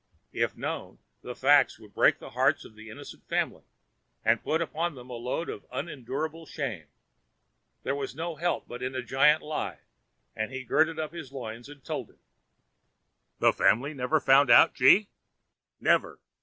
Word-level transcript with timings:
If 0.33 0.57
know 0.57 0.97
the 1.21 1.35
facts 1.35 1.77
would 1.77 1.93
break 1.93 2.17
the 2.17 2.31
hearts 2.31 2.65
of 2.65 2.73
the 2.73 2.89
innocent 2.89 3.23
family 3.29 3.61
and 4.25 4.41
put 4.41 4.59
upon 4.59 4.95
them 4.95 5.11
a 5.11 5.13
load 5.13 5.47
of 5.47 5.63
unendurable 5.71 6.47
shame. 6.47 6.87
There 7.83 7.93
was 7.93 8.15
no 8.15 8.33
help 8.33 8.67
but 8.67 8.81
in 8.81 8.95
a 8.95 9.03
giant 9.03 9.43
lie, 9.43 9.81
and 10.35 10.51
he 10.51 10.63
girded 10.63 10.97
up 10.97 11.11
his 11.11 11.31
loins 11.31 11.69
and 11.69 11.83
told 11.85 12.09
it. 12.09 12.17
'The 13.37 13.53
family 13.53 13.93
never 13.93 14.19
found 14.19 14.49
out, 14.49 14.73
G—?' 14.73 15.07
'Never. 15.79 16.19